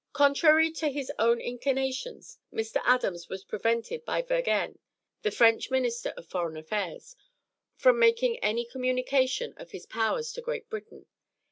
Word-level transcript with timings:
Contrary 0.13 0.71
to 0.71 0.87
his 0.89 1.11
own 1.19 1.39
inclinations, 1.39 2.39
Mr. 2.51 2.81
Adams 2.85 3.29
was 3.29 3.43
prevented 3.43 4.03
by 4.03 4.19
Vergennes, 4.23 4.79
the 5.21 5.29
French 5.29 5.69
minister 5.69 6.11
of 6.17 6.25
foreign 6.25 6.57
affairs, 6.57 7.15
from 7.75 7.99
making 7.99 8.39
any 8.39 8.65
communication 8.65 9.53
of 9.57 9.69
his 9.73 9.85
powers 9.85 10.33
to 10.33 10.41
Great 10.41 10.67
Britain. 10.71 11.05